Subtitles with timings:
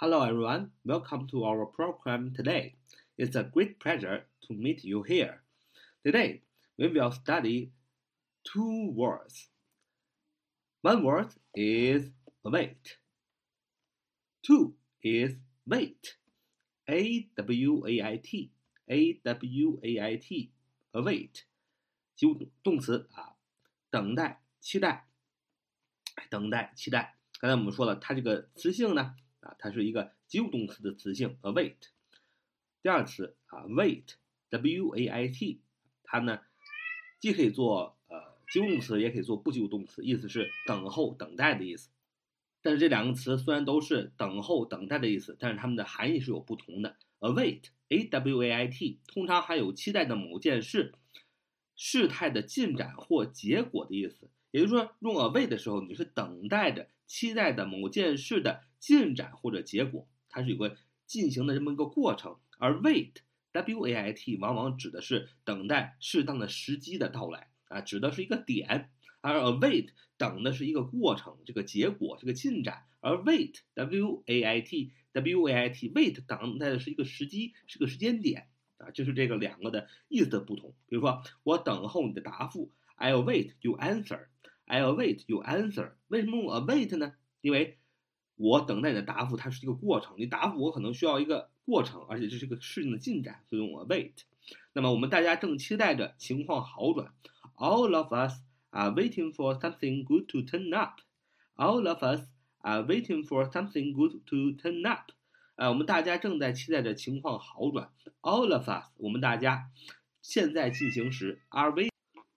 [0.00, 2.74] Hello everyone, welcome to our program today.
[3.16, 5.42] It's a great pleasure to meet you here.
[6.04, 6.42] Today,
[6.76, 7.72] we will study
[8.44, 9.48] two words.
[10.82, 12.10] One word is
[12.44, 12.98] await.
[14.42, 16.16] Two is wait.
[16.90, 18.50] A W A I T.
[18.90, 20.52] A W A I T.
[20.92, 21.44] await.
[22.14, 23.34] 及物动词啊，
[23.90, 25.08] 等待、期待、
[26.30, 27.16] 等待、期待。
[27.40, 31.75] 刚才我们说了，它这个词性呢， 啊，它是一个及物动词的词性，await。
[32.81, 35.61] 第二词啊，wait，w a i t，
[36.03, 36.41] 它呢
[37.19, 38.17] 既可以做呃
[38.51, 41.89] 及物动词，也可以做不及物动词，意思是等候、等待的意思。
[42.61, 46.97] 但是这两个词虽然都是等候、等待的意思，但是它们的含义是有不同的。
[47.19, 50.93] await，a w a i t，通常含有期待的某件事。
[51.81, 62.37] 事态的进展或结果的意思，也就是说，用 await 的时候，你是等待着、期待的某件事的进展或者结果，它是有个进行的这么一个过程。
[62.57, 68.89] 而 wait，w a i t，往往指的是等待适当的时机的到来啊，指的是一个点；
[69.21, 72.85] 而 await 等的是一个过程，这个结果，这个进展。
[73.01, 78.47] 而 wait，w a i t，w a i t，wait 等待的是一个时机，是个时间点。
[78.77, 80.73] 啊，就是这个两个的意思的不同。
[80.87, 84.27] 比如说，我等候你的答复，I'll wait you answer。
[84.67, 85.93] I'll wait you answer。
[86.07, 87.13] 为什么用 await 呢？
[87.41, 87.78] 因为
[88.39, 90.15] 我等待你的答复，它是一个过程。
[90.17, 94.13] 你答复我可能需要一个过程，而且这是个事情的进展，所以用 await。
[94.71, 97.13] 那么我们大家正期待着情况好转。
[97.57, 101.01] All of us are waiting for something good to turn up.
[101.55, 102.29] All of us
[102.59, 105.11] are waiting for something good to turn up.
[105.55, 107.91] 呃，我们大家正在期待着情况好转。
[108.21, 109.69] All of us，我们大家
[110.21, 111.89] 现在进行时，are wait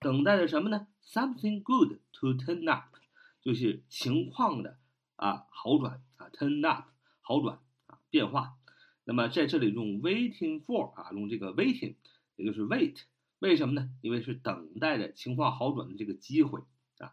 [0.00, 2.96] 等待着什么呢？Something good to turn up，
[3.42, 4.78] 就是情况的
[5.20, 6.88] 啊好转啊，turn up
[7.20, 8.56] 好转啊变化。
[9.04, 11.96] 那么在这里用 waiting for 啊，用这个 waiting，
[12.36, 13.02] 也就是 wait，
[13.38, 13.90] 为什么呢？
[14.00, 16.60] 因为是等待着情况好转的这个机会
[16.98, 17.12] 啊。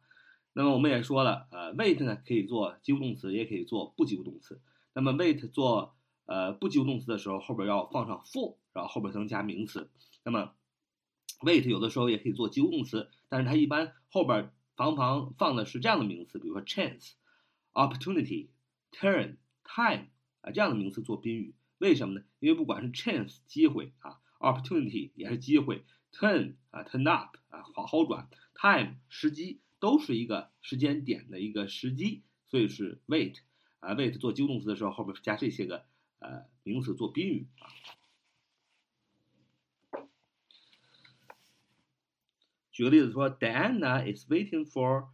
[0.54, 4.62] 那么我们也说了，呃，wait 呢可以做及物动词，也可以做不及物动词。
[4.94, 9.90] 那么 wait 做呃，不及物动词的时候，后边要放上 for，然后后边才能加名词。
[10.24, 10.54] 那么
[11.42, 17.14] ，wait 有的时候也可以做及物动词，但是它一般后边旁旁放的是这样的名词，比如说 chance、
[17.78, 18.50] opportunity、
[18.92, 20.08] turn、time
[20.42, 21.54] 啊这样的名词做宾语。
[21.78, 22.26] 为什么呢？
[22.40, 33.38] 因为不管是 chance 机会啊，opportunity 也是机会，turn 啊 turn up 啊好好转，time 时机都是一个时间点的一个时机，所以是 wait
[33.80, 35.86] 啊 wait 做及物动词的时候，后边加这些个。
[36.20, 37.70] 呃，名词做宾语啊。
[42.72, 45.10] 举个例子说，Diana is waiting for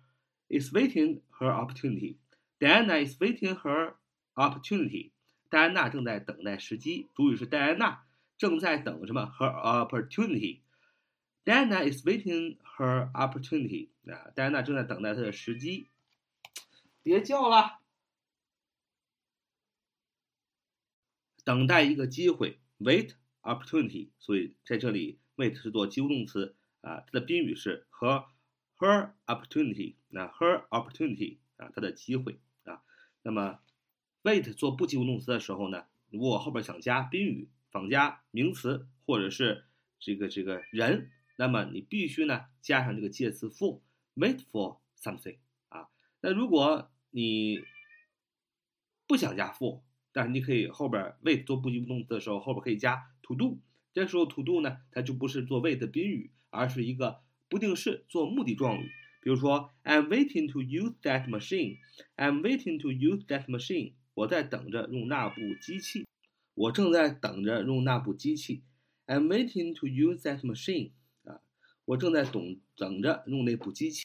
[0.47, 2.19] is waiting her opportunity.
[2.63, 3.95] Diana is waiting her
[4.35, 5.11] opportunity.
[5.49, 7.09] 戴安娜正在等待时机。
[7.13, 8.05] 主语是戴安娜
[8.37, 10.61] 正在等什么？Her opportunity.
[11.43, 13.89] Diana is waiting her opportunity.
[14.05, 15.89] 啊，戴安娜正在等待她的时机。
[17.01, 17.81] 别叫了。
[21.43, 28.27] 等待一个机会，wait opportunity，所以在这里 wait 是做及物动词啊，它的宾语是 her
[28.77, 32.39] her opportunity，那 her opportunity 啊，它的机会。
[33.23, 33.59] 那么
[34.21, 39.65] wait 做不及物动词的时候呢，如果后边想加宾语、仿加名词或者是
[39.99, 45.37] 这个这个人，那么你必须呢加上这个介词 for，wait for something
[45.69, 45.87] 啊。
[46.21, 47.59] 那如果你
[49.07, 49.81] 不想加 for，
[50.11, 53.59] 但是你可以后边 wait 做不及物动词的时候，后边可以加 to do。
[53.93, 58.91] 这时候 to do 呢，它就不是做 wait 的宾语，而是一个不定式做目的状语。
[59.23, 61.77] 比如说，I'm waiting to use that machine.
[62.17, 63.93] I'm waiting to use that machine.
[64.15, 66.05] 我在等着用那部机器。
[66.53, 68.63] 我正在等着用那部机器。
[69.07, 70.91] I'm waiting to use that machine.
[71.23, 71.39] 啊，
[71.85, 74.03] 我正在等等着用那部机器。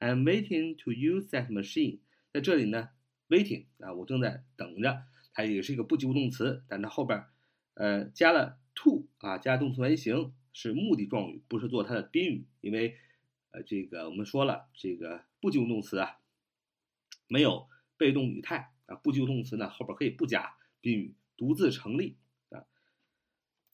[0.00, 2.00] I'm waiting to use that machine.
[2.30, 2.90] 在这里呢
[3.28, 5.04] ，waiting 啊，我正在等着。
[5.32, 7.24] 它也是一个不及物动词，但它后边，
[7.74, 12.46] 呃，加了 to 啊，加动词原形是目的状语，不是做它的宾语。
[12.60, 12.96] 因为，
[13.50, 16.18] 呃，这个我们说了，这个不及物动词啊，
[17.26, 22.16] 没有被动语态啊，不及物动词呢后边可以不加宾语，独自成立
[22.50, 22.64] 啊。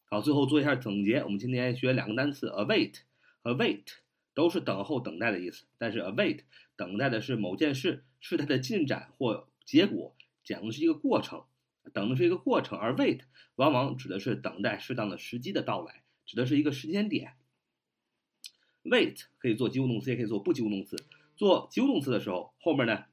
[0.05, 3.01] 好，最后做一下总结，我们今天学两个单词，await
[3.43, 3.85] 和 wait
[4.33, 6.41] 都是等候、等待的意思，但是 await
[6.77, 11.45] 等待的是某件事，事态的进展或结果，讲的是一个过程。
[11.93, 13.21] 等的是一个过程，而 wait
[13.57, 17.35] 往往指的是等待适当的时机的到来，指的是一个时间点。
[18.85, 20.97] Wait 可以做及物动词，也可以做不及物动词。
[21.37, 23.05] 做及物动词的时候，后面呢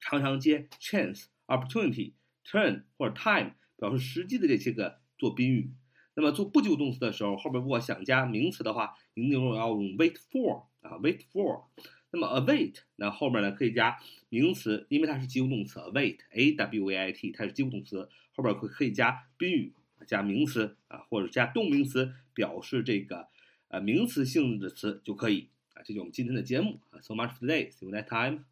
[0.00, 2.12] 常常接 chance、opportunity、
[2.46, 5.72] turn 或者 time 表示时机的这些个做宾语。
[6.14, 11.64] 那么做不及物动词的时候，后边如果想加名词的话，一定要用 wait for 啊，wait for。
[12.14, 13.98] 那么 await 那后面呢可以加
[14.28, 19.72] 名词，因为它是及物动词，await，a w a i t，它是及物动词，后边可可以加宾语，
[20.06, 23.28] 加名词啊，或者加动名词表示这个
[23.72, 25.82] 啊名词性质的词就可以啊。
[25.82, 28.44] 这就是我们今天的节目啊，so much for today，see you next time。